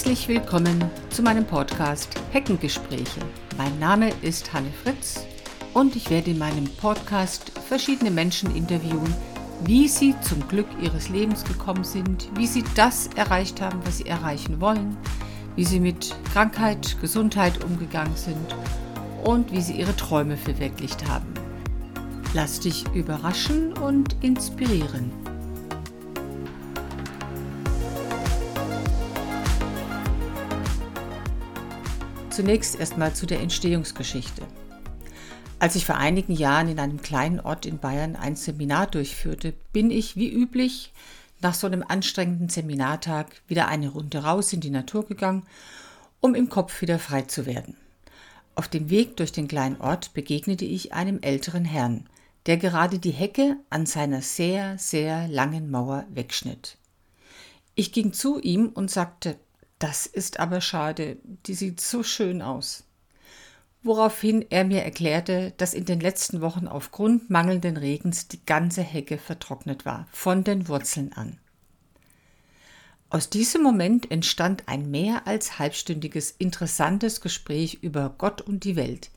[0.00, 3.20] Herzlich willkommen zu meinem Podcast Heckengespräche.
[3.58, 5.26] Mein Name ist Hanne Fritz
[5.74, 9.14] und ich werde in meinem Podcast verschiedene Menschen interviewen,
[9.64, 14.06] wie sie zum Glück ihres Lebens gekommen sind, wie sie das erreicht haben, was sie
[14.06, 14.96] erreichen wollen,
[15.54, 18.56] wie sie mit Krankheit, Gesundheit umgegangen sind
[19.22, 21.34] und wie sie ihre Träume verwirklicht haben.
[22.32, 25.12] Lass dich überraschen und inspirieren.
[32.40, 34.40] Zunächst erstmal zu der Entstehungsgeschichte.
[35.58, 39.90] Als ich vor einigen Jahren in einem kleinen Ort in Bayern ein Seminar durchführte, bin
[39.90, 40.94] ich wie üblich
[41.42, 45.42] nach so einem anstrengenden Seminartag wieder eine Runde raus in die Natur gegangen,
[46.20, 47.76] um im Kopf wieder frei zu werden.
[48.54, 52.06] Auf dem Weg durch den kleinen Ort begegnete ich einem älteren Herrn,
[52.46, 56.78] der gerade die Hecke an seiner sehr, sehr langen Mauer wegschnitt.
[57.74, 59.36] Ich ging zu ihm und sagte,
[59.80, 62.84] das ist aber schade, die sieht so schön aus.
[63.82, 69.18] Woraufhin er mir erklärte, dass in den letzten Wochen aufgrund mangelnden Regens die ganze Hecke
[69.18, 71.38] vertrocknet war, von den Wurzeln an.
[73.08, 79.10] Aus diesem Moment entstand ein mehr als halbstündiges interessantes Gespräch über Gott und die Welt,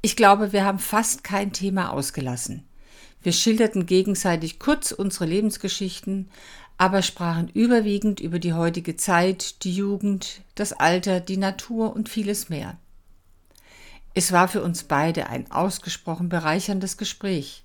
[0.00, 2.64] ich glaube, wir haben fast kein Thema ausgelassen.
[3.20, 6.30] Wir schilderten gegenseitig kurz unsere Lebensgeschichten,
[6.78, 12.48] aber sprachen überwiegend über die heutige Zeit, die Jugend, das Alter, die Natur und vieles
[12.48, 12.78] mehr.
[14.14, 17.64] Es war für uns beide ein ausgesprochen bereicherndes Gespräch.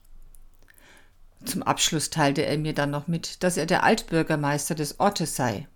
[1.46, 5.68] Zum Abschluss teilte er mir dann noch mit, dass er der Altbürgermeister des Ortes sei.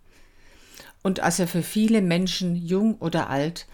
[1.03, 3.67] Und als er für viele Menschen, jung oder alt,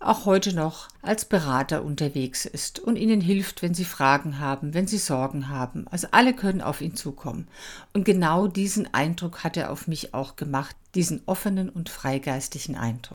[0.00, 4.86] auch heute noch als Berater unterwegs ist und ihnen hilft, wenn sie Fragen haben, wenn
[4.86, 5.86] sie Sorgen haben.
[5.88, 7.48] Also alle können auf ihn zukommen.
[7.92, 13.14] Und genau diesen Eindruck hat er auf mich auch gemacht, diesen offenen und freigeistigen Eindruck.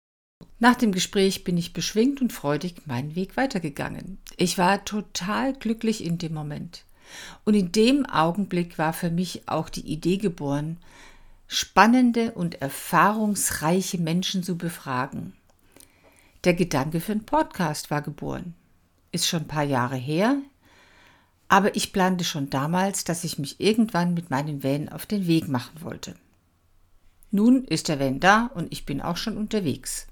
[0.60, 4.18] Nach dem Gespräch bin ich beschwingt und freudig meinen Weg weitergegangen.
[4.38, 6.86] Ich war total glücklich in dem Moment.
[7.44, 10.78] Und in dem Augenblick war für mich auch die Idee geboren,
[11.48, 15.34] spannende und erfahrungsreiche Menschen zu befragen
[16.44, 18.54] der Gedanke für einen Podcast war geboren.
[19.12, 20.38] Ist schon ein paar Jahre her,
[21.48, 25.48] aber ich plante schon damals, dass ich mich irgendwann mit meinem Van auf den Weg
[25.48, 26.16] machen wollte.
[27.32, 30.08] Nun ist der Van da und ich bin auch schon unterwegs.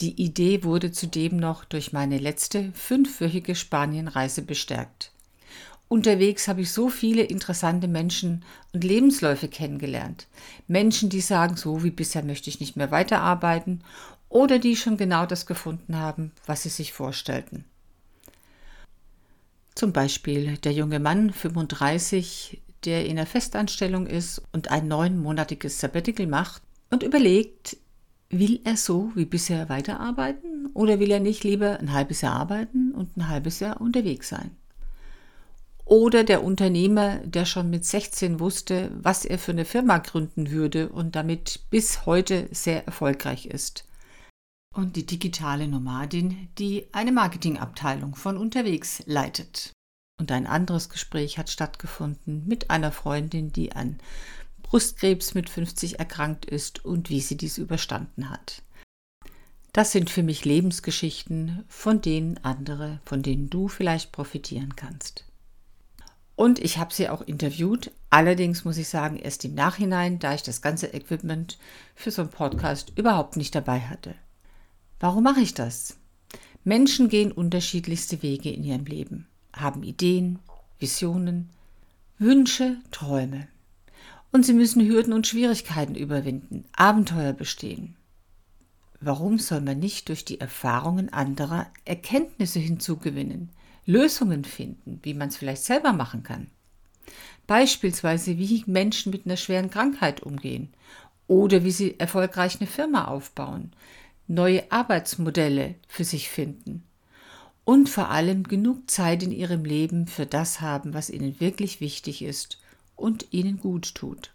[0.00, 5.12] Die Idee wurde zudem noch durch meine letzte fünfwöchige Spanienreise bestärkt.
[5.88, 10.28] Unterwegs habe ich so viele interessante Menschen und Lebensläufe kennengelernt.
[10.68, 13.82] Menschen, die sagen, so wie bisher möchte ich nicht mehr weiterarbeiten
[14.30, 17.64] oder die schon genau das gefunden haben, was sie sich vorstellten.
[19.74, 26.26] Zum Beispiel der junge Mann 35, der in der Festanstellung ist und ein neunmonatiges Sabbatical
[26.26, 27.76] macht und überlegt,
[28.30, 32.92] will er so wie bisher weiterarbeiten oder will er nicht lieber ein halbes Jahr arbeiten
[32.92, 34.52] und ein halbes Jahr unterwegs sein?
[35.84, 40.88] Oder der Unternehmer, der schon mit 16 wusste, was er für eine Firma gründen würde
[40.88, 43.84] und damit bis heute sehr erfolgreich ist
[44.74, 49.72] und die digitale Nomadin, die eine Marketingabteilung von unterwegs leitet.
[50.18, 53.98] Und ein anderes Gespräch hat stattgefunden mit einer Freundin, die an
[54.62, 58.62] Brustkrebs mit 50 erkrankt ist und wie sie dies überstanden hat.
[59.72, 65.24] Das sind für mich Lebensgeschichten, von denen andere, von denen du vielleicht profitieren kannst.
[66.36, 70.42] Und ich habe sie auch interviewt, allerdings muss ich sagen, erst im Nachhinein, da ich
[70.42, 71.58] das ganze Equipment
[71.94, 74.14] für so einen Podcast überhaupt nicht dabei hatte.
[75.00, 75.96] Warum mache ich das?
[76.62, 80.38] Menschen gehen unterschiedlichste Wege in ihrem Leben, haben Ideen,
[80.78, 81.48] Visionen,
[82.18, 83.48] Wünsche, Träume.
[84.30, 87.96] Und sie müssen Hürden und Schwierigkeiten überwinden, Abenteuer bestehen.
[89.00, 93.48] Warum soll man nicht durch die Erfahrungen anderer Erkenntnisse hinzugewinnen,
[93.86, 96.48] Lösungen finden, wie man es vielleicht selber machen kann?
[97.46, 100.68] Beispielsweise, wie Menschen mit einer schweren Krankheit umgehen
[101.26, 103.72] oder wie sie erfolgreich eine Firma aufbauen,
[104.30, 106.84] neue Arbeitsmodelle für sich finden
[107.64, 112.22] und vor allem genug Zeit in ihrem Leben für das haben, was ihnen wirklich wichtig
[112.22, 112.58] ist
[112.94, 114.32] und ihnen gut tut.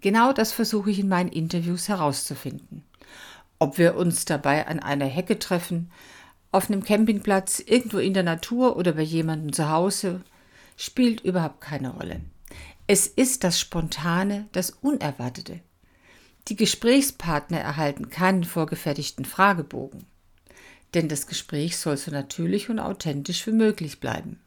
[0.00, 2.84] Genau das versuche ich in meinen Interviews herauszufinden.
[3.58, 5.90] Ob wir uns dabei an einer Hecke treffen,
[6.52, 10.20] auf einem Campingplatz, irgendwo in der Natur oder bei jemandem zu Hause,
[10.76, 12.20] spielt überhaupt keine Rolle.
[12.86, 15.60] Es ist das Spontane, das Unerwartete,
[16.48, 20.06] die Gesprächspartner erhalten keinen vorgefertigten Fragebogen,
[20.94, 24.40] denn das Gespräch soll so natürlich und authentisch wie möglich bleiben.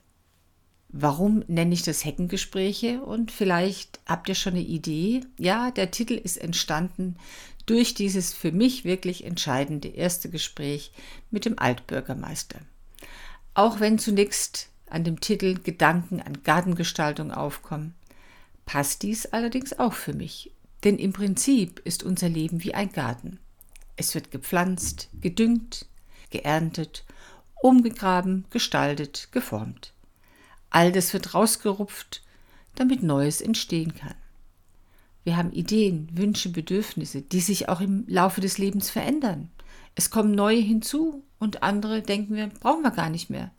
[0.95, 3.01] Warum nenne ich das Heckengespräche?
[3.01, 5.21] Und vielleicht habt ihr schon eine Idee.
[5.39, 7.15] Ja, der Titel ist entstanden
[7.65, 10.91] durch dieses für mich wirklich entscheidende erste Gespräch
[11.31, 12.59] mit dem Altbürgermeister.
[13.55, 17.95] Auch wenn zunächst an dem Titel Gedanken an Gartengestaltung aufkommen,
[18.65, 20.51] passt dies allerdings auch für mich.
[20.83, 23.39] Denn im Prinzip ist unser Leben wie ein Garten.
[23.95, 25.85] Es wird gepflanzt, gedüngt,
[26.29, 27.05] geerntet,
[27.61, 29.93] umgegraben, gestaltet, geformt.
[30.69, 32.23] All das wird rausgerupft,
[32.75, 34.15] damit Neues entstehen kann.
[35.23, 39.49] Wir haben Ideen, Wünsche, Bedürfnisse, die sich auch im Laufe des Lebens verändern.
[39.95, 43.51] Es kommen neue hinzu und andere denken wir, brauchen wir gar nicht mehr.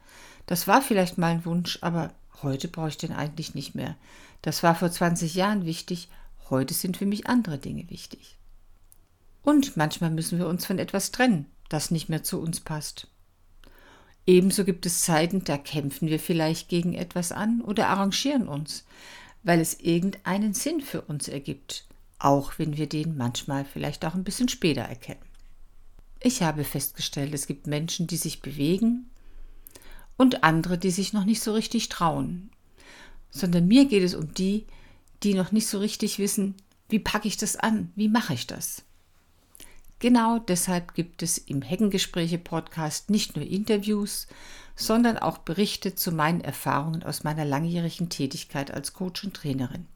[0.46, 2.12] Das war vielleicht mal ein Wunsch, aber
[2.42, 3.96] heute brauche ich den eigentlich nicht mehr.
[4.42, 6.08] Das war vor 20 Jahren wichtig,
[6.50, 8.38] heute sind für mich andere Dinge wichtig.
[9.42, 13.08] Und manchmal müssen wir uns von etwas trennen, das nicht mehr zu uns passt.
[14.26, 18.84] Ebenso gibt es Zeiten, da kämpfen wir vielleicht gegen etwas an oder arrangieren uns,
[19.42, 21.86] weil es irgendeinen Sinn für uns ergibt,
[22.18, 25.20] auch wenn wir den manchmal vielleicht auch ein bisschen später erkennen.
[26.20, 29.10] Ich habe festgestellt, es gibt Menschen, die sich bewegen
[30.16, 32.50] und andere, die sich noch nicht so richtig trauen,
[33.30, 34.64] sondern mir geht es um die,
[35.24, 36.54] die noch nicht so richtig wissen,
[36.88, 38.82] wie packe ich das an, wie mache ich das.
[39.98, 44.26] Genau deshalb gibt es im Heckengespräche-Podcast nicht nur Interviews,
[44.76, 49.86] sondern auch Berichte zu meinen Erfahrungen aus meiner langjährigen Tätigkeit als Coach und Trainerin.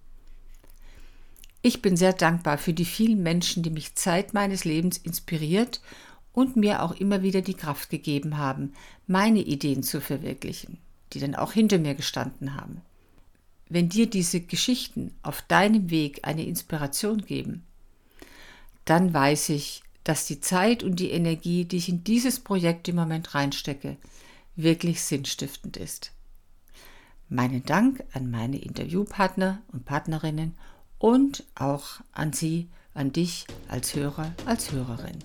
[1.61, 5.83] Ich bin sehr dankbar für die vielen Menschen, die mich Zeit meines Lebens inspiriert
[6.33, 8.73] und mir auch immer wieder die Kraft gegeben haben,
[9.07, 10.79] meine Ideen zu verwirklichen,
[11.13, 12.81] die dann auch hinter mir gestanden haben.
[13.69, 17.65] Wenn dir diese Geschichten auf deinem Weg eine Inspiration geben,
[18.85, 22.97] dann weiß ich, dass die Zeit und die Energie, die ich in dieses Projekt im
[22.97, 23.99] Moment reinstecke,
[24.57, 26.13] wirklich sinnstiftend ist.
[27.29, 30.55] Meinen Dank an meine Interviewpartner und Partnerinnen
[30.99, 35.19] und auch an Sie, an dich als Hörer, als Hörerin.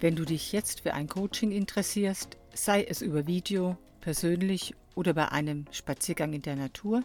[0.00, 5.30] Wenn du dich jetzt für ein Coaching interessierst, sei es über Video, persönlich oder bei
[5.30, 7.04] einem Spaziergang in der Natur,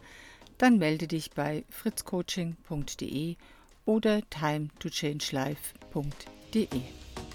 [0.57, 3.35] dann melde dich bei fritzcoaching.de
[3.85, 5.81] oder time2changelife.de
[6.51, 7.30] www.ftf.de.